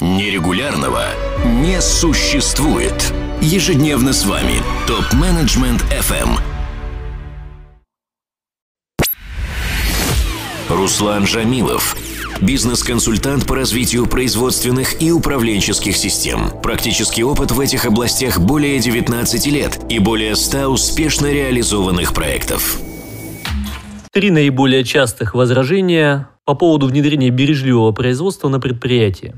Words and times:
Нерегулярного 0.00 1.04
не 1.44 1.78
существует. 1.82 3.12
Ежедневно 3.42 4.14
с 4.14 4.24
вами 4.24 4.54
ТОП-менеджмент 4.86 5.82
FM. 5.90 6.38
Руслан 10.70 11.26
Жамилов. 11.26 11.98
Бизнес-консультант 12.40 13.46
по 13.46 13.54
развитию 13.56 14.06
производственных 14.06 15.02
и 15.02 15.12
управленческих 15.12 15.94
систем. 15.94 16.48
Практический 16.62 17.22
опыт 17.22 17.50
в 17.50 17.60
этих 17.60 17.84
областях 17.84 18.40
более 18.40 18.78
19 18.78 19.46
лет 19.48 19.80
и 19.90 19.98
более 19.98 20.34
100 20.34 20.66
успешно 20.68 21.30
реализованных 21.30 22.14
проектов. 22.14 22.80
Три 24.12 24.30
наиболее 24.30 24.82
частых 24.82 25.34
возражения 25.34 26.30
по 26.46 26.54
поводу 26.54 26.86
внедрения 26.86 27.28
бережливого 27.28 27.92
производства 27.92 28.48
на 28.48 28.60
предприятии. 28.60 29.34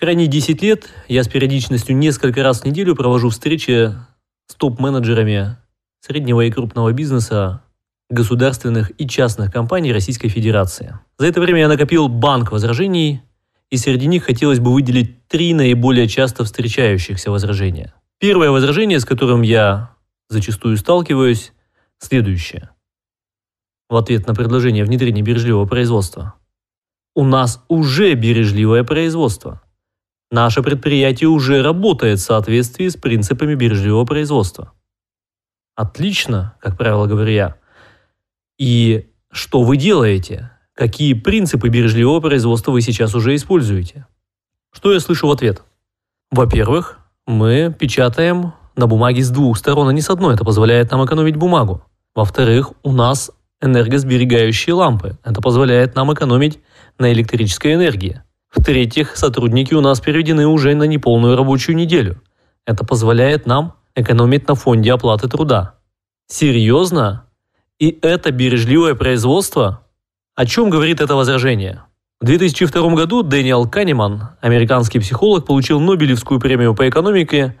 Крайние 0.00 0.28
10 0.28 0.62
лет 0.62 0.88
я 1.08 1.22
с 1.22 1.28
периодичностью 1.28 1.94
несколько 1.94 2.42
раз 2.42 2.62
в 2.62 2.64
неделю 2.64 2.96
провожу 2.96 3.28
встречи 3.28 3.92
с 4.46 4.54
топ-менеджерами 4.54 5.58
среднего 6.00 6.40
и 6.40 6.50
крупного 6.50 6.90
бизнеса 6.94 7.62
государственных 8.08 8.92
и 8.98 9.06
частных 9.06 9.52
компаний 9.52 9.92
Российской 9.92 10.30
Федерации. 10.30 10.98
За 11.18 11.26
это 11.26 11.42
время 11.42 11.60
я 11.60 11.68
накопил 11.68 12.08
банк 12.08 12.50
возражений, 12.50 13.20
и 13.68 13.76
среди 13.76 14.06
них 14.06 14.24
хотелось 14.24 14.58
бы 14.58 14.72
выделить 14.72 15.28
три 15.28 15.52
наиболее 15.52 16.08
часто 16.08 16.44
встречающихся 16.44 17.30
возражения. 17.30 17.92
Первое 18.18 18.50
возражение, 18.50 19.00
с 19.00 19.04
которым 19.04 19.42
я 19.42 19.90
зачастую 20.30 20.78
сталкиваюсь, 20.78 21.52
следующее. 21.98 22.70
В 23.90 23.96
ответ 23.96 24.26
на 24.26 24.34
предложение 24.34 24.82
внедрения 24.82 25.20
бережливого 25.20 25.66
производства. 25.66 26.36
У 27.14 27.22
нас 27.22 27.62
уже 27.68 28.14
бережливое 28.14 28.82
производство. 28.82 29.60
Наше 30.30 30.62
предприятие 30.62 31.28
уже 31.28 31.62
работает 31.62 32.20
в 32.20 32.22
соответствии 32.22 32.88
с 32.88 32.96
принципами 32.96 33.54
бережливого 33.54 34.04
производства. 34.04 34.72
Отлично, 35.74 36.54
как 36.60 36.76
правило 36.76 37.06
говорю 37.06 37.32
я. 37.32 37.56
И 38.58 39.08
что 39.32 39.62
вы 39.62 39.76
делаете? 39.76 40.52
Какие 40.74 41.14
принципы 41.14 41.68
бережливого 41.68 42.20
производства 42.20 42.70
вы 42.70 42.80
сейчас 42.80 43.14
уже 43.14 43.34
используете? 43.34 44.06
Что 44.72 44.92
я 44.92 45.00
слышу 45.00 45.26
в 45.26 45.32
ответ? 45.32 45.64
Во-первых, 46.30 46.98
мы 47.26 47.74
печатаем 47.76 48.52
на 48.76 48.86
бумаге 48.86 49.22
с 49.22 49.30
двух 49.30 49.58
сторон, 49.58 49.88
а 49.88 49.92
не 49.92 50.00
с 50.00 50.10
одной. 50.10 50.34
Это 50.34 50.44
позволяет 50.44 50.92
нам 50.92 51.04
экономить 51.04 51.36
бумагу. 51.36 51.82
Во-вторых, 52.14 52.72
у 52.82 52.92
нас 52.92 53.32
энергосберегающие 53.60 54.74
лампы. 54.74 55.18
Это 55.24 55.40
позволяет 55.40 55.96
нам 55.96 56.12
экономить 56.14 56.60
на 56.98 57.12
электрической 57.12 57.74
энергии. 57.74 58.22
В-третьих, 58.50 59.16
сотрудники 59.16 59.74
у 59.74 59.80
нас 59.80 60.00
переведены 60.00 60.46
уже 60.46 60.74
на 60.74 60.84
неполную 60.84 61.36
рабочую 61.36 61.76
неделю. 61.76 62.20
Это 62.66 62.84
позволяет 62.84 63.46
нам 63.46 63.74
экономить 63.94 64.48
на 64.48 64.54
фонде 64.54 64.92
оплаты 64.92 65.28
труда. 65.28 65.74
Серьезно? 66.26 67.26
И 67.78 67.98
это 68.02 68.32
бережливое 68.32 68.94
производство? 68.94 69.86
О 70.34 70.46
чем 70.46 70.68
говорит 70.68 71.00
это 71.00 71.14
возражение? 71.14 71.84
В 72.20 72.26
2002 72.26 72.94
году 72.94 73.22
Дэниел 73.22 73.68
Канеман, 73.68 74.30
американский 74.40 74.98
психолог, 74.98 75.46
получил 75.46 75.80
Нобелевскую 75.80 76.38
премию 76.38 76.74
по 76.74 76.88
экономике, 76.88 77.56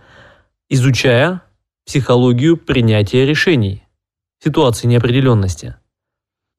изучая 0.68 1.40
психологию 1.86 2.56
принятия 2.56 3.24
решений 3.24 3.84
ситуации 4.42 4.86
неопределенности. 4.86 5.76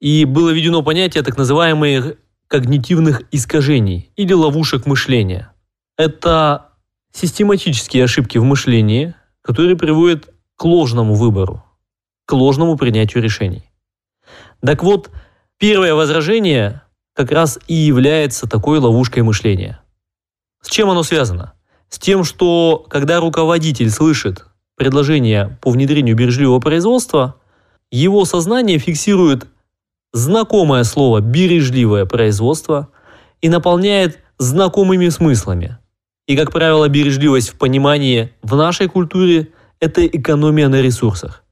И 0.00 0.24
было 0.24 0.50
введено 0.50 0.82
понятие 0.82 1.22
так 1.22 1.36
называемых 1.36 2.16
когнитивных 2.52 3.22
искажений 3.30 4.12
или 4.14 4.34
ловушек 4.34 4.84
мышления. 4.84 5.50
Это 5.96 6.72
систематические 7.10 8.04
ошибки 8.04 8.36
в 8.36 8.44
мышлении, 8.44 9.14
которые 9.40 9.74
приводят 9.74 10.28
к 10.56 10.64
ложному 10.66 11.14
выбору 11.14 11.64
к 12.26 12.34
ложному 12.34 12.76
принятию 12.76 13.22
решений. 13.22 13.70
Так 14.64 14.82
вот, 14.82 15.10
первое 15.58 15.94
возражение 15.94 16.82
как 17.14 17.32
раз 17.32 17.58
и 17.68 17.74
является 17.74 18.46
такой 18.46 18.80
ловушкой 18.80 19.22
мышления. 19.22 19.80
С 20.60 20.68
чем 20.68 20.90
оно 20.90 21.02
связано? 21.02 21.54
С 21.88 21.98
тем, 21.98 22.22
что 22.22 22.84
когда 22.90 23.18
руководитель 23.18 23.90
слышит 23.90 24.44
предложение 24.76 25.58
по 25.62 25.70
внедрению 25.70 26.16
бережливого 26.16 26.60
производства, 26.60 27.36
его 27.90 28.26
сознание 28.26 28.78
фиксирует 28.78 29.46
знакомое 30.12 30.84
слово 30.84 31.20
«бережливое 31.20 32.04
производство» 32.04 32.88
и 33.40 33.48
наполняет 33.48 34.18
знакомыми 34.38 35.08
смыслами. 35.08 35.78
И, 36.26 36.36
как 36.36 36.52
правило, 36.52 36.88
бережливость 36.88 37.50
в 37.50 37.58
понимании 37.58 38.32
в 38.42 38.56
нашей 38.56 38.88
культуре– 38.88 39.48
это 39.80 40.06
экономия 40.06 40.68
на 40.68 40.80
ресурсах. 40.80 41.44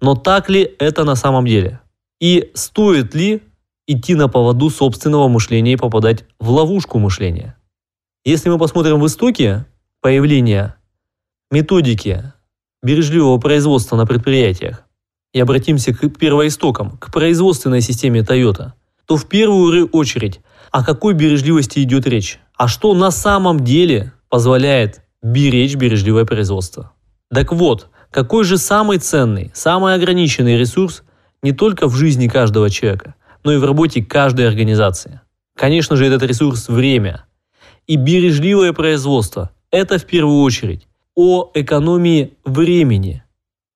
Но 0.00 0.14
так 0.14 0.48
ли 0.48 0.74
это 0.78 1.04
на 1.04 1.16
самом 1.16 1.46
деле? 1.46 1.80
И 2.20 2.50
стоит 2.54 3.14
ли 3.14 3.42
идти 3.86 4.14
на 4.14 4.28
поводу 4.28 4.70
собственного 4.70 5.28
мышления 5.28 5.74
и 5.74 5.76
попадать 5.76 6.24
в 6.38 6.50
ловушку 6.50 6.98
мышления? 6.98 7.56
Если 8.24 8.48
мы 8.48 8.58
посмотрим 8.58 9.00
в 9.00 9.06
истоке 9.06 9.66
появления 10.00 10.76
методики 11.50 12.32
бережливого 12.82 13.38
производства 13.38 13.96
на 13.96 14.06
предприятиях 14.06 14.83
и 15.34 15.40
обратимся 15.40 15.92
к 15.92 16.08
первоистокам, 16.16 16.96
к 16.96 17.12
производственной 17.12 17.82
системе 17.82 18.20
Toyota, 18.20 18.72
то 19.04 19.16
в 19.18 19.26
первую 19.26 19.88
очередь 19.88 20.40
о 20.70 20.82
какой 20.82 21.12
бережливости 21.12 21.80
идет 21.80 22.06
речь? 22.06 22.38
А 22.56 22.68
что 22.68 22.94
на 22.94 23.10
самом 23.10 23.60
деле 23.60 24.12
позволяет 24.30 25.02
беречь 25.22 25.74
бережливое 25.74 26.24
производство? 26.24 26.92
Так 27.32 27.52
вот, 27.52 27.88
какой 28.10 28.44
же 28.44 28.58
самый 28.58 28.98
ценный, 28.98 29.50
самый 29.54 29.94
ограниченный 29.94 30.56
ресурс 30.56 31.02
не 31.42 31.52
только 31.52 31.88
в 31.88 31.96
жизни 31.96 32.28
каждого 32.28 32.70
человека, 32.70 33.16
но 33.42 33.52
и 33.52 33.56
в 33.56 33.64
работе 33.64 34.04
каждой 34.04 34.46
организации? 34.46 35.20
Конечно 35.56 35.96
же, 35.96 36.06
этот 36.06 36.22
ресурс– 36.22 36.68
время. 36.68 37.24
И 37.88 37.96
бережливое 37.96 38.72
производство– 38.72 39.50
это 39.72 39.98
в 39.98 40.04
первую 40.04 40.42
очередь 40.42 40.86
о 41.16 41.50
экономии 41.54 42.34
времени, 42.44 43.23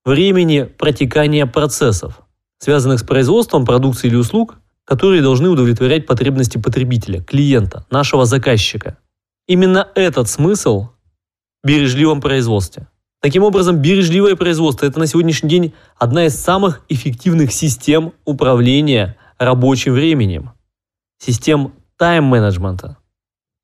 времени 0.05 0.63
протекания 0.63 1.47
процессов, 1.47 2.21
связанных 2.59 3.01
с 3.01 3.03
производством 3.03 3.65
продукции 3.65 4.09
или 4.09 4.17
услуг, 4.17 4.57
которые 4.85 5.23
должны 5.23 5.49
удовлетворять 5.49 6.07
потребности 6.07 6.59
потребителя, 6.59 7.23
клиента, 7.23 7.87
нашего 7.91 8.25
заказчика. 8.25 8.99
Именно 9.47 9.89
этот 9.95 10.29
смысл 10.29 10.89
в 11.63 11.67
бережливом 11.67 12.21
производстве– 12.21 12.89
Таким 13.21 13.43
образом, 13.43 13.79
бережливое 13.79 14.37
производство– 14.37 14.87
это 14.87 15.01
на 15.01 15.07
сегодняшний 15.07 15.49
день 15.49 15.75
одна 15.97 16.27
из 16.27 16.37
самых 16.37 16.83
эффективных 16.89 17.53
систем 17.53 18.13
управления 18.25 19.17
рабочим 19.39 19.95
временем, 19.95 20.53
систем 21.19 21.75
тайм-менеджмента. 21.97 22.97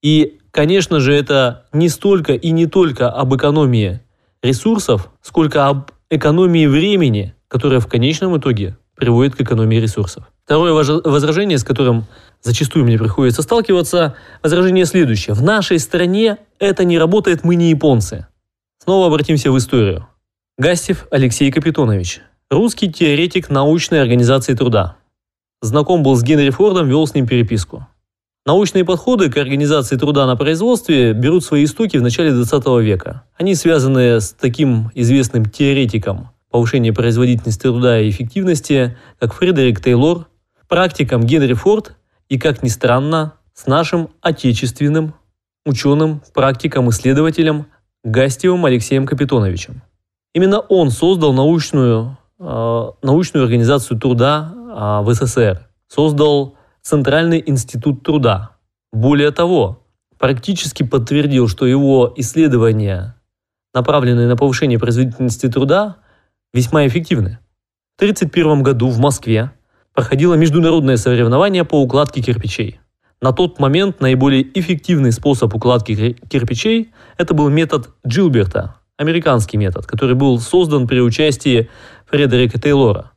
И, 0.02 0.40
конечно 0.50 0.98
же, 0.98 1.14
это 1.14 1.66
не 1.72 1.88
столько 1.88 2.34
и 2.34 2.50
не 2.50 2.66
только 2.66 3.08
об 3.08 3.34
экономии 3.36 4.00
ресурсов, 4.42 5.10
сколько 5.22 5.68
об 5.68 5.92
экономии 6.10 6.66
времени, 6.66 7.34
которая 7.48 7.80
в 7.80 7.86
конечном 7.86 8.36
итоге 8.38 8.76
приводит 8.96 9.34
к 9.34 9.40
экономии 9.40 9.76
ресурсов. 9.76 10.24
Второе 10.44 10.72
возражение, 10.72 11.58
с 11.58 11.64
которым 11.64 12.04
зачастую 12.42 12.84
мне 12.84 12.98
приходится 12.98 13.42
сталкиваться, 13.42 14.14
возражение 14.42 14.84
следующее. 14.84 15.34
В 15.34 15.42
нашей 15.42 15.78
стране 15.78 16.38
это 16.58 16.84
не 16.84 16.98
работает, 16.98 17.44
мы 17.44 17.54
не 17.54 17.70
японцы. 17.70 18.26
Снова 18.82 19.06
обратимся 19.06 19.50
в 19.50 19.58
историю. 19.58 20.06
Гастев 20.58 21.06
Алексей 21.10 21.50
Капитонович. 21.50 22.20
Русский 22.50 22.92
теоретик 22.92 23.50
научной 23.50 24.02
организации 24.02 24.54
труда. 24.54 24.96
Знаком 25.62 26.02
был 26.02 26.14
с 26.14 26.22
Генри 26.22 26.50
Фордом, 26.50 26.88
вел 26.88 27.06
с 27.06 27.14
ним 27.14 27.26
переписку. 27.26 27.88
Научные 28.46 28.84
подходы 28.84 29.30
к 29.30 29.38
организации 29.38 29.96
труда 29.96 30.26
на 30.26 30.36
производстве 30.36 31.14
берут 31.14 31.44
свои 31.44 31.64
истоки 31.64 31.96
в 31.96 32.02
начале 32.02 32.30
20 32.30 32.66
века. 32.82 33.24
Они 33.38 33.54
связаны 33.54 34.20
с 34.20 34.32
таким 34.32 34.90
известным 34.94 35.46
теоретиком 35.46 36.28
повышения 36.50 36.92
производительности 36.92 37.62
труда 37.62 38.00
и 38.00 38.10
эффективности, 38.10 38.98
как 39.18 39.32
Фредерик 39.32 39.80
Тейлор, 39.80 40.26
практиком 40.68 41.22
Генри 41.22 41.54
Форд 41.54 41.96
и, 42.28 42.38
как 42.38 42.62
ни 42.62 42.68
странно, 42.68 43.32
с 43.54 43.66
нашим 43.66 44.10
отечественным 44.20 45.14
ученым, 45.64 46.20
практиком, 46.34 46.90
исследователем 46.90 47.66
Гастевым 48.04 48.66
Алексеем 48.66 49.06
Капитоновичем. 49.06 49.80
Именно 50.34 50.60
он 50.60 50.90
создал 50.90 51.32
научную, 51.32 52.18
э, 52.38 52.90
научную 53.00 53.44
организацию 53.44 53.98
труда 53.98 54.52
э, 54.54 55.04
в 55.04 55.14
СССР, 55.14 55.66
создал 55.88 56.58
Центральный 56.86 57.42
институт 57.46 58.02
труда. 58.02 58.58
Более 58.92 59.30
того, 59.30 59.86
практически 60.18 60.82
подтвердил, 60.82 61.48
что 61.48 61.64
его 61.64 62.12
исследования, 62.18 63.16
направленные 63.72 64.28
на 64.28 64.36
повышение 64.36 64.78
производительности 64.78 65.48
труда, 65.48 65.96
весьма 66.52 66.86
эффективны. 66.86 67.38
В 67.96 68.02
1931 68.02 68.62
году 68.62 68.90
в 68.90 68.98
Москве 68.98 69.50
проходило 69.94 70.34
международное 70.34 70.98
соревнование 70.98 71.64
по 71.64 71.80
укладке 71.80 72.20
кирпичей. 72.20 72.80
на 73.22 73.32
тот 73.32 73.58
момент 73.58 74.02
наиболее 74.02 74.46
эффективный 74.58 75.12
способ 75.12 75.54
укладки 75.54 76.12
кирпичей– 76.28 76.92
это 77.16 77.32
был 77.32 77.48
метод 77.48 77.88
Джилберта, 78.06 78.76
американский 78.98 79.56
метод, 79.56 79.86
который 79.86 80.16
был 80.16 80.38
создан 80.38 80.86
при 80.86 81.00
участии 81.00 81.70
Фредерика 82.04 82.60
Тейлора. 82.60 83.12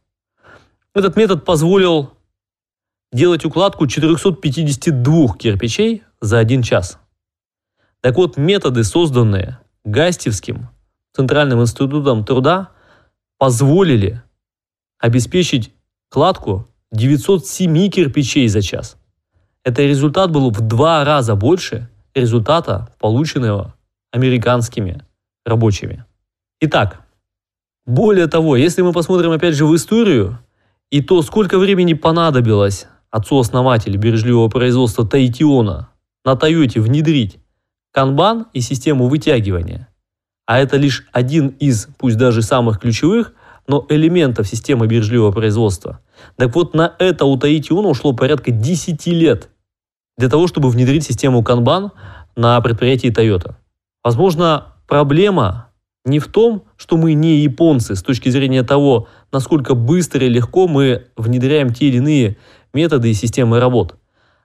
Этот 0.96 1.18
метод 1.18 1.44
позволил 1.44 2.17
делать 3.12 3.46
укладку 3.46 3.88
452 3.88 5.36
кирпичей 5.36 6.04
за 6.22 6.40
один 6.40 6.62
час. 6.62 7.00
Так 8.02 8.16
вот, 8.16 8.38
методы, 8.38 8.84
созданные 8.84 9.60
Гастевским 9.84 10.70
Центральным 11.14 11.62
институтом 11.62 12.24
труда, 12.24 12.70
позволили 13.38 14.22
обеспечить 15.00 15.74
кладку 16.10 16.68
907 16.92 17.90
кирпичей 17.90 18.48
за 18.48 18.62
час. 18.62 18.98
Это 19.64 19.82
результат 19.82 20.32
был 20.32 20.52
в 20.52 20.62
два 20.62 21.04
раза 21.04 21.36
больше 21.36 21.90
результата, 22.14 22.94
полученного 23.00 23.76
американскими 24.12 25.04
рабочими. 25.46 26.06
Итак, 26.62 27.02
более 27.86 28.28
того, 28.28 28.56
если 28.56 28.82
мы 28.82 28.92
посмотрим 28.92 29.32
опять 29.32 29.56
же 29.56 29.66
в 29.66 29.76
историю, 29.76 30.40
и 30.90 31.02
то, 31.02 31.22
сколько 31.22 31.58
времени 31.58 31.94
понадобилось 31.94 32.88
отцу-основателю 33.12 34.00
бережливого 34.00 34.50
производства 34.50 35.06
Таитиона 35.06 35.90
на 36.26 36.36
Тойоте 36.36 36.82
внедрить 36.82 37.38
канбан 37.92 38.48
и 38.54 38.62
систему 38.62 39.08
вытягивания, 39.08 39.88
а 40.46 40.60
это 40.60 40.78
лишь 40.78 41.08
один 41.12 41.50
из, 41.60 41.88
пусть 41.98 42.18
даже 42.18 42.42
самых 42.42 42.80
ключевых, 42.80 43.34
но 43.68 43.86
элементов 43.90 44.48
системы 44.48 44.88
бережливого 44.88 45.32
производства. 45.32 46.00
Так 46.38 46.56
вот, 46.56 46.74
на 46.74 46.96
это 47.00 47.26
у 47.26 47.38
Таитиона 47.38 47.90
ушло 47.90 48.14
порядка 48.14 48.52
10 48.52 49.06
лет 49.08 49.50
для 50.18 50.30
того, 50.30 50.48
чтобы 50.48 50.70
внедрить 50.70 51.06
систему 51.06 51.44
канбан 51.44 51.92
на 52.36 52.60
предприятии 52.62 53.12
Toyota. 53.12 53.56
Возможно, 54.04 54.76
проблема 54.88 55.68
не 56.06 56.20
в 56.20 56.28
том, 56.28 56.64
что 56.78 56.96
мы 56.96 57.14
не 57.14 57.40
японцы 57.40 57.96
с 57.96 58.02
точки 58.02 58.30
зрения 58.30 58.64
того, 58.64 59.10
насколько 59.34 59.76
быстро 59.76 60.26
и 60.26 60.30
легко 60.30 60.68
мы 60.68 61.08
внедряем 61.18 61.74
те 61.74 61.88
или 61.88 61.98
иные 61.98 62.38
методы 62.78 63.10
и 63.10 63.14
системы 63.14 63.60
работ. 63.60 63.96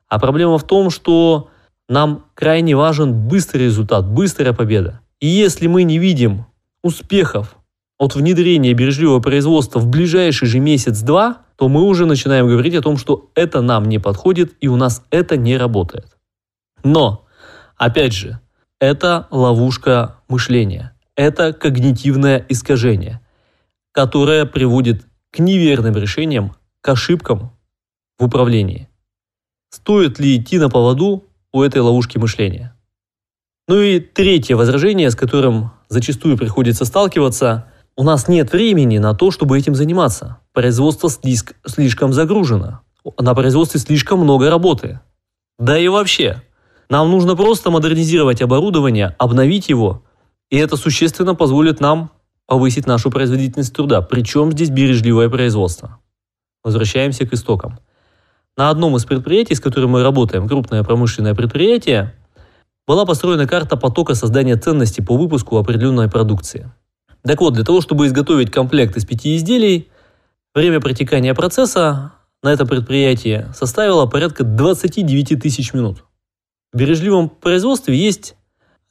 А 0.09 0.19
проблема 0.19 0.57
в 0.59 0.65
том, 0.65 0.91
что 0.91 1.51
нам 1.89 2.25
крайне 2.35 2.75
важен 2.75 3.29
быстрый 3.29 3.67
результат, 3.67 4.09
быстрая 4.09 4.55
победа. 4.55 5.01
И 5.21 5.27
если 5.27 5.67
мы 5.67 5.83
не 5.83 5.99
видим 5.99 6.47
успехов 6.83 7.57
от 7.99 8.15
внедрения 8.15 8.73
бережливого 8.73 9.21
производства 9.21 9.79
в 9.79 9.87
ближайший 9.87 10.49
же 10.49 10.59
месяц-два, 10.59 11.43
то 11.57 11.69
мы 11.69 11.83
уже 11.83 12.07
начинаем 12.07 12.49
говорить 12.49 12.75
о 12.75 12.83
том, 12.83 12.97
что 12.97 13.31
это 13.35 13.61
нам 13.61 13.85
не 13.85 13.99
подходит 13.99 14.55
и 14.61 14.69
у 14.69 14.77
нас 14.77 15.05
это 15.11 15.37
не 15.37 15.57
работает. 15.59 16.17
Но, 16.83 17.27
опять 17.77 18.15
же, 18.15 18.41
это 18.81 19.29
ловушка 19.31 20.17
мышления. 20.29 20.97
Это 21.15 21.53
когнитивное 21.53 22.45
искажение, 22.49 23.21
которое 23.93 24.47
приводит 24.47 25.05
к 25.31 25.39
неверным 25.39 25.95
решениям, 25.97 26.57
к 26.81 26.89
ошибкам 26.89 27.53
в 28.23 28.25
управлении. 28.25 28.89
Стоит 29.71 30.21
ли 30.21 30.37
идти 30.37 30.59
на 30.59 30.71
поводу 30.71 31.25
у 31.53 31.63
этой 31.63 31.83
ловушки 31.83 32.19
мышления? 32.19 32.75
Ну 33.67 33.81
и 33.81 33.99
третье 33.99 34.55
возражение, 34.55 35.11
с 35.11 35.17
которым 35.17 35.73
зачастую 35.89 36.39
приходится 36.39 36.85
сталкиваться, 36.85 37.67
у 37.97 38.05
нас 38.05 38.29
нет 38.29 38.53
времени 38.53 38.99
на 38.99 39.15
то, 39.15 39.33
чтобы 39.33 39.59
этим 39.59 39.75
заниматься. 39.75 40.39
Производство 40.53 41.11
слишком 41.11 42.13
загружено. 42.13 42.81
На 43.19 43.35
производстве 43.35 43.81
слишком 43.81 44.21
много 44.21 44.51
работы. 44.51 45.01
Да 45.59 45.77
и 45.77 45.89
вообще, 45.89 46.43
нам 46.89 47.11
нужно 47.11 47.35
просто 47.35 47.71
модернизировать 47.71 48.41
оборудование, 48.41 49.17
обновить 49.19 49.69
его, 49.69 50.05
и 50.49 50.59
это 50.59 50.77
существенно 50.77 51.35
позволит 51.35 51.81
нам 51.81 52.11
повысить 52.47 52.87
нашу 52.87 53.11
производительность 53.11 53.75
труда. 53.75 54.01
Причем 54.01 54.53
здесь 54.53 54.71
бережливое 54.71 55.29
производство. 55.29 55.99
Возвращаемся 56.63 57.27
к 57.27 57.33
истокам. 57.33 57.81
На 58.57 58.69
одном 58.69 58.97
из 58.97 59.05
предприятий, 59.05 59.55
с 59.55 59.61
которым 59.61 59.91
мы 59.91 60.03
работаем, 60.03 60.47
крупное 60.47 60.83
промышленное 60.83 61.35
предприятие, 61.35 62.15
была 62.87 63.07
построена 63.07 63.47
карта 63.47 63.77
потока 63.77 64.15
создания 64.15 64.57
ценностей 64.57 65.03
по 65.03 65.17
выпуску 65.17 65.57
определенной 65.57 66.11
продукции. 66.11 66.71
Так 67.23 67.41
вот, 67.41 67.55
для 67.55 67.65
того, 67.65 67.81
чтобы 67.81 68.07
изготовить 68.07 68.51
комплект 68.51 68.97
из 68.97 69.07
пяти 69.07 69.37
изделий, 69.37 69.89
время 70.55 70.81
протекания 70.81 71.35
процесса 71.35 72.13
на 72.43 72.53
этом 72.53 72.67
предприятии 72.67 73.47
составило 73.55 74.07
порядка 74.07 74.45
29 74.45 75.41
тысяч 75.41 75.73
минут. 75.73 76.05
В 76.73 76.79
бережливом 76.79 77.29
производстве 77.29 77.97
есть 77.97 78.35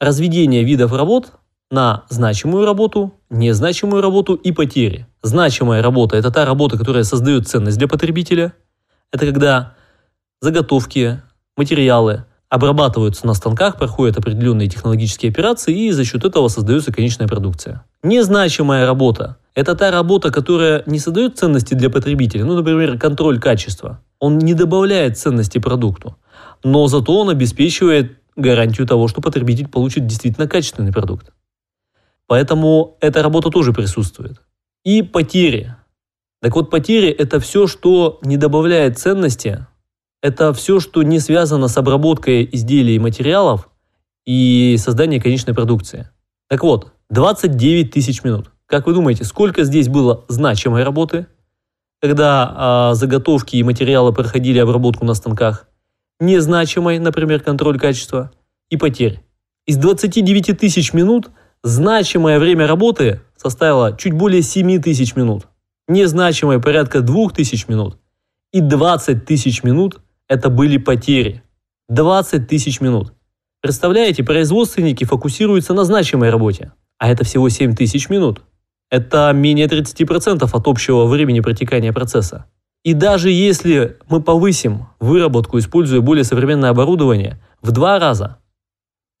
разведение 0.00 0.64
видов 0.64 0.92
работ 0.92 1.32
на 1.70 2.04
значимую 2.08 2.64
работу, 2.64 3.14
незначимую 3.30 4.02
работу 4.02 4.34
и 4.34 4.52
потери. 4.52 5.06
Значимая 5.22 5.82
работа– 5.82 6.16
это 6.18 6.30
та 6.30 6.44
работа, 6.44 6.78
которая 6.78 7.04
создает 7.04 7.48
ценность 7.48 7.78
для 7.78 7.88
потребителя. 7.88 8.54
Это 9.12 9.26
когда 9.26 9.74
заготовки, 10.40 11.22
материалы 11.56 12.24
обрабатываются 12.48 13.26
на 13.26 13.34
станках, 13.34 13.78
проходят 13.78 14.18
определенные 14.18 14.68
технологические 14.68 15.30
операции 15.30 15.86
и 15.86 15.90
за 15.92 16.04
счет 16.04 16.24
этого 16.24 16.48
создается 16.48 16.92
конечная 16.92 17.28
продукция. 17.28 17.84
Незначимая 18.02 18.86
работа– 18.86 19.36
это 19.54 19.74
та 19.74 19.90
работа, 19.90 20.30
которая 20.30 20.82
не 20.86 20.98
создает 20.98 21.38
ценности 21.38 21.74
для 21.74 21.90
потребителя, 21.90 22.44
ну, 22.44 22.54
например, 22.54 22.98
контроль 22.98 23.38
качества. 23.38 24.00
Он 24.18 24.38
не 24.38 24.54
добавляет 24.54 25.18
ценности 25.18 25.58
продукту 25.58 26.16
но 26.64 26.86
зато 26.86 27.18
он 27.18 27.30
обеспечивает 27.30 28.18
гарантию 28.36 28.86
того, 28.86 29.08
что 29.08 29.20
потребитель 29.20 29.68
получит 29.68 30.06
действительно 30.06 30.48
качественный 30.48 30.92
продукт. 30.92 31.32
Поэтому 32.26 32.96
эта 33.00 33.22
работа 33.22 33.50
тоже 33.50 33.72
присутствует. 33.72 34.40
И 34.84 35.02
потери. 35.02 35.74
Так 36.42 36.54
вот, 36.54 36.68
потери– 36.68 37.08
это 37.18 37.40
все, 37.40 37.66
что 37.66 38.18
не 38.22 38.36
добавляет 38.36 38.98
ценности, 38.98 39.66
это 40.20 40.52
все, 40.52 40.78
что 40.80 41.02
не 41.02 41.18
связано 41.18 41.68
с 41.68 41.78
обработкой 41.78 42.46
изделий 42.52 42.96
и 42.96 42.98
материалов 42.98 43.70
и 44.26 44.76
созданием 44.78 45.22
конечной 45.22 45.54
продукции. 45.54 46.10
Так 46.48 46.62
вот, 46.62 46.92
29 47.08 47.90
тысяч 47.90 48.22
минут. 48.22 48.50
Как 48.66 48.86
вы 48.86 48.92
думаете, 48.92 49.24
сколько 49.24 49.64
здесь 49.64 49.88
было 49.88 50.24
значимой 50.28 50.84
работы, 50.84 51.26
когда 52.00 52.52
а, 52.54 52.94
заготовки 52.94 53.56
и 53.56 53.62
материалы 53.62 54.12
проходили 54.12 54.58
обработку 54.58 55.06
на 55.06 55.14
станках? 55.14 55.66
незначимой, 56.22 56.98
например, 56.98 57.40
контроль 57.40 57.78
качества, 57.78 58.30
и 58.70 58.76
потерь. 58.76 59.20
Из 59.66 59.76
29 59.76 60.58
тысяч 60.58 60.92
минут 60.92 61.30
значимое 61.62 62.38
время 62.38 62.66
работы 62.66 63.20
составило 63.36 63.96
чуть 63.96 64.12
более 64.12 64.42
7 64.42 64.80
тысяч 64.80 65.14
минут, 65.14 65.48
незначимое 65.88 66.58
порядка 66.58 67.00
2 67.00 67.30
тысяч 67.30 67.68
минут, 67.68 67.98
и 68.52 68.60
20 68.60 69.24
тысяч 69.24 69.62
минут 69.62 70.00
это 70.28 70.48
были 70.50 70.76
потери. 70.76 71.42
20 71.88 72.48
тысяч 72.48 72.80
минут. 72.80 73.12
Представляете, 73.60 74.24
производственники 74.24 75.04
фокусируются 75.04 75.74
на 75.74 75.84
значимой 75.84 76.30
работе, 76.30 76.72
а 76.98 77.10
это 77.10 77.24
всего 77.24 77.48
7 77.48 77.74
тысяч 77.74 78.08
минут. 78.08 78.42
Это 78.90 79.32
менее 79.34 79.66
30% 79.66 80.42
от 80.42 80.66
общего 80.66 81.06
времени 81.06 81.40
протекания 81.40 81.92
процесса. 81.92 82.46
И 82.82 82.94
даже 82.94 83.30
если 83.30 83.98
мы 84.08 84.20
повысим 84.20 84.88
выработку, 84.98 85.58
используя 85.58 86.00
более 86.00 86.24
современное 86.24 86.70
оборудование, 86.70 87.40
в 87.60 87.70
два 87.70 87.98
раза, 87.98 88.38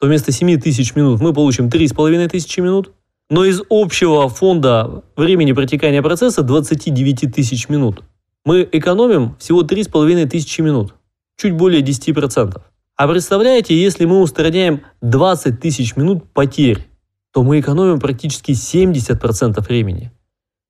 то 0.00 0.08
вместо 0.08 0.32
7 0.32 0.60
тысяч 0.60 0.96
минут 0.96 1.20
мы 1.20 1.32
получим 1.32 1.68
3,5 1.68 2.28
тысячи 2.28 2.60
минут, 2.60 2.92
но 3.32 3.46
из 3.46 3.62
общего 3.70 4.28
фонда 4.28 5.04
времени 5.16 5.52
протекания 5.52 6.02
процесса 6.02 6.42
29 6.42 7.34
тысяч 7.34 7.70
минут 7.70 8.04
мы 8.44 8.68
экономим 8.70 9.36
всего 9.36 9.62
3,5 9.62 10.28
тысячи 10.28 10.60
минут, 10.60 10.94
чуть 11.38 11.54
более 11.54 11.80
10%. 11.80 12.60
А 12.94 13.08
представляете, 13.08 13.74
если 13.74 14.04
мы 14.04 14.20
устраняем 14.20 14.82
20 15.00 15.58
тысяч 15.60 15.96
минут 15.96 16.30
потерь, 16.34 16.86
то 17.32 17.42
мы 17.42 17.58
экономим 17.58 18.00
практически 18.00 18.52
70% 18.52 19.66
времени. 19.66 20.12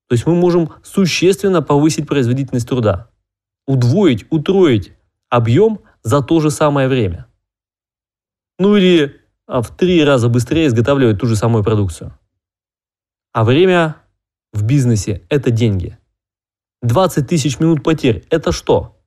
То 0.09 0.13
есть 0.13 0.25
мы 0.25 0.37
можем 0.37 0.71
существенно 0.85 1.63
повысить 1.63 2.07
производительность 2.07 2.69
труда, 2.69 3.11
удвоить, 3.67 4.25
утроить 4.31 4.93
объем 5.31 5.81
за 6.05 6.23
то 6.23 6.39
же 6.39 6.53
самое 6.53 6.87
время. 6.87 7.27
Ну 8.61 8.77
или 8.77 9.21
а, 9.49 9.63
в 9.63 9.77
три 9.77 10.05
раза 10.05 10.29
быстрее 10.29 10.69
изготавливать 10.69 11.19
ту 11.19 11.27
же 11.27 11.35
самую 11.35 11.65
продукцию. 11.65 12.17
А 13.33 13.45
время 13.45 13.97
в 14.53 14.65
бизнесе– 14.65 15.23
это 15.31 15.51
деньги. 15.51 15.99
20 16.83 17.27
тысяч 17.27 17.59
минут 17.61 17.83
потерь– 17.83 18.27
это 18.31 18.53
что? 18.53 18.99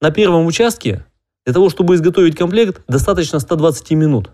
На 0.00 0.10
первом 0.10 0.46
участке 0.46 1.04
для 1.44 1.54
того, 1.54 1.70
чтобы 1.70 1.94
изготовить 1.94 2.36
комплект, 2.36 2.82
достаточно 2.88 3.40
120 3.40 3.90
минут. 3.92 4.30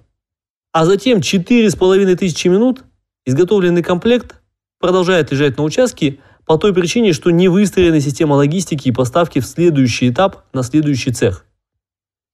А 0.72 0.84
затем 0.84 1.20
4,5 1.20 2.16
тысячи 2.16 2.48
минут 2.48 2.84
изготовленный 3.24 3.82
комплект 3.82 4.42
продолжает 4.80 5.30
лежать 5.30 5.56
на 5.56 5.62
участке 5.62 6.18
по 6.44 6.58
той 6.58 6.74
причине, 6.74 7.12
что 7.12 7.30
не 7.30 7.48
выстроена 7.48 8.00
система 8.00 8.34
логистики 8.34 8.88
и 8.88 8.92
поставки 8.92 9.38
в 9.38 9.46
следующий 9.46 10.10
этап 10.10 10.44
на 10.52 10.62
следующий 10.62 11.12
цех. 11.12 11.46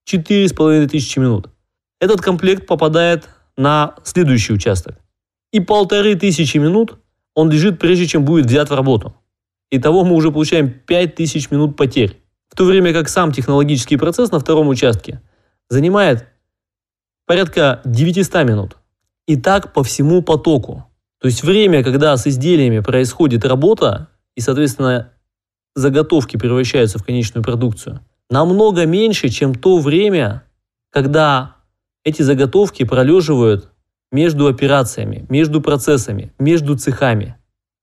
4500 0.07 1.17
минут. 1.19 1.51
Этот 2.01 2.23
комплект 2.23 2.67
попадает 2.67 3.29
на 3.57 3.95
следующий 4.03 4.55
участок. 4.55 4.97
И 5.53 5.61
полторы 5.61 6.15
тысячи 6.15 6.59
минут 6.59 6.99
он 7.35 7.51
лежит, 7.51 7.79
прежде 7.79 8.07
чем 8.07 8.25
будет 8.25 8.47
взят 8.47 8.71
в 8.71 8.75
работу. 8.75 9.15
Итого 9.71 10.05
мы 10.05 10.15
уже 10.15 10.31
получаем 10.31 10.71
5000 10.71 11.51
минут 11.51 11.77
потерь. 11.77 12.21
В 12.49 12.57
то 12.57 12.65
время 12.65 12.93
как 12.93 13.09
сам 13.09 13.33
технологический 13.33 13.97
процесс 13.97 14.31
на 14.33 14.41
втором 14.41 14.69
участке 14.69 15.21
занимает 15.69 16.27
порядка 17.27 17.81
900 17.85 18.45
минут. 18.45 18.77
И 19.27 19.37
так 19.37 19.73
по 19.73 19.85
всему 19.85 20.23
потоку. 20.23 20.87
То 21.21 21.29
есть 21.29 21.45
время, 21.45 21.85
когда 21.85 22.17
с 22.17 22.27
изделиями 22.27 22.81
происходит 22.81 23.45
работа, 23.45 24.09
и, 24.35 24.41
соответственно, 24.41 25.13
заготовки 25.77 26.37
превращаются 26.37 26.99
в 26.99 27.05
конечную 27.05 27.45
продукцию, 27.45 28.01
намного 28.29 28.87
меньше, 28.87 29.29
чем 29.29 29.55
то 29.55 29.79
время, 29.79 30.43
когда 30.91 31.57
эти 32.05 32.23
заготовки 32.23 32.85
пролеживают 32.85 33.71
между 34.13 34.47
операциями, 34.47 35.27
между 35.29 35.61
процессами, 35.61 36.33
между 36.39 36.77
цехами. 36.77 37.37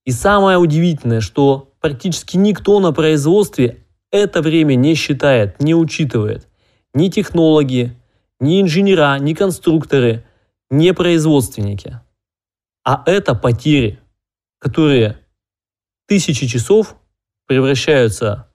И 0.06 0.12
самое 0.12 0.58
удивительное, 0.58 1.22
что 1.22 1.74
практически 1.80 2.38
никто 2.38 2.80
на 2.80 2.92
производстве 2.92 3.84
это 4.12 4.42
время 4.42 4.76
не 4.76 4.96
считает, 4.96 5.62
не 5.62 5.76
учитывает. 5.76 6.48
Ни 6.94 7.10
технологи, 7.10 7.96
ни 8.40 8.62
инженера, 8.62 9.18
ни 9.20 9.34
конструкторы, 9.34 10.26
ни 10.70 10.92
производственники. 10.92 12.00
А 12.84 13.04
это 13.06 13.36
потери, 13.36 14.00
которые 14.60 15.20
тысячи 16.08 16.48
часов 16.48 16.96
превращаются 17.46 18.48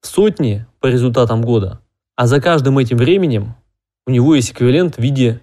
в 0.00 0.06
сотни 0.06 0.66
по 0.80 0.86
результатам 0.86 1.42
года. 1.42 1.80
А 2.16 2.26
за 2.26 2.40
каждым 2.40 2.78
этим 2.78 2.96
временем 2.98 3.54
у 4.06 4.10
него 4.10 4.34
есть 4.34 4.52
эквивалент 4.52 4.96
в 4.96 5.00
виде, 5.00 5.42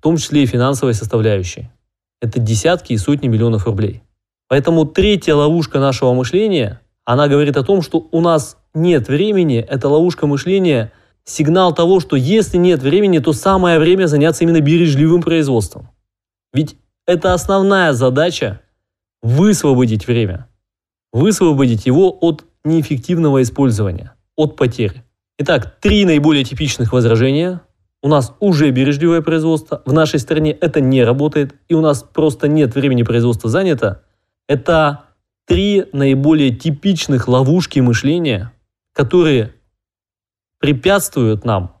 в 0.00 0.02
том 0.02 0.16
числе 0.16 0.44
и 0.44 0.46
финансовой 0.46 0.94
составляющей. 0.94 1.68
Это 2.22 2.40
десятки 2.40 2.94
и 2.94 2.96
сотни 2.96 3.28
миллионов 3.28 3.66
рублей. 3.66 4.02
Поэтому 4.48 4.86
третья 4.86 5.34
ловушка 5.34 5.78
нашего 5.78 6.14
мышления, 6.14 6.80
она 7.04 7.28
говорит 7.28 7.58
о 7.58 7.62
том, 7.62 7.82
что 7.82 8.08
у 8.10 8.22
нас 8.22 8.56
нет 8.72 9.08
времени, 9.08 9.58
это 9.58 9.90
ловушка 9.90 10.26
мышления, 10.26 10.90
сигнал 11.24 11.74
того, 11.74 12.00
что 12.00 12.16
если 12.16 12.56
нет 12.56 12.80
времени, 12.80 13.18
то 13.18 13.34
самое 13.34 13.78
время 13.78 14.06
заняться 14.06 14.42
именно 14.44 14.62
бережливым 14.62 15.20
производством. 15.20 15.90
Ведь 16.54 16.76
это 17.06 17.34
основная 17.34 17.92
задача– 17.92 18.62
высвободить 19.22 20.06
время. 20.06 20.48
Высвободить 21.12 21.84
его 21.84 22.16
от 22.22 22.46
неэффективного 22.64 23.42
использования, 23.42 24.14
от 24.34 24.56
потерь. 24.56 25.02
Итак, 25.38 25.78
три 25.78 26.06
наиболее 26.06 26.44
типичных 26.44 26.94
возражения. 26.94 27.60
У 28.02 28.08
нас 28.08 28.34
уже 28.40 28.70
бережливое 28.70 29.20
производство, 29.20 29.82
в 29.84 29.92
нашей 29.92 30.18
стране 30.18 30.52
это 30.52 30.80
не 30.80 31.04
работает, 31.04 31.54
и 31.68 31.74
у 31.74 31.80
нас 31.80 32.02
просто 32.02 32.48
нет 32.48 32.74
времени 32.74 33.02
производства 33.02 33.50
занято. 33.50 34.02
Это 34.48 35.04
три 35.46 35.84
наиболее 35.92 36.50
типичных 36.50 37.28
ловушки 37.28 37.80
мышления, 37.80 38.52
которые 38.94 39.54
препятствуют 40.60 41.44
нам 41.44 41.76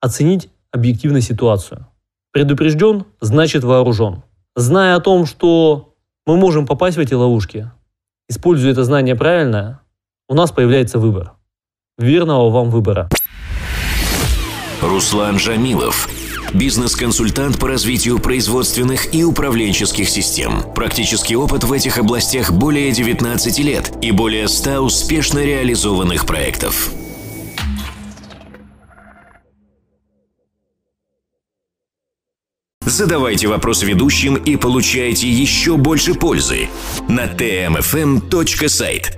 оценить 0.00 0.50
объективно 0.70 1.20
ситуацию. 1.20 1.86
Предупрежден– 2.32 3.04
значит 3.20 3.64
вооружен. 3.64 4.22
Зная 4.54 4.96
о 4.96 5.00
том, 5.00 5.26
что 5.26 5.94
мы 6.26 6.36
можем 6.36 6.66
попасть 6.66 6.96
в 6.96 7.00
эти 7.00 7.14
ловушки, 7.14 7.70
используя 8.28 8.72
это 8.72 8.84
знание 8.84 9.16
правильно, 9.16 9.80
у 10.28 10.34
нас 10.34 10.52
появляется 10.52 10.98
выбор. 10.98 11.32
Верного 11.96 12.50
вам 12.50 12.70
выбора. 12.70 13.08
Руслан 14.80 15.38
Жамилов 15.38 16.08
Бизнес-консультант 16.54 17.58
по 17.58 17.68
развитию 17.68 18.18
производственных 18.18 19.14
и 19.14 19.22
управленческих 19.22 20.08
систем. 20.08 20.62
Практический 20.74 21.36
опыт 21.36 21.64
в 21.64 21.72
этих 21.72 21.98
областях 21.98 22.52
более 22.52 22.90
19 22.90 23.58
лет 23.58 23.92
и 24.00 24.12
более 24.12 24.48
100 24.48 24.80
успешно 24.80 25.44
реализованных 25.44 26.24
проектов. 26.24 26.90
Задавайте 32.80 33.46
вопросы 33.46 33.84
ведущим 33.84 34.36
и 34.36 34.56
получайте 34.56 35.28
еще 35.28 35.76
больше 35.76 36.14
пользы 36.14 36.70
на 37.08 37.26
tmfm.site. 37.26 39.17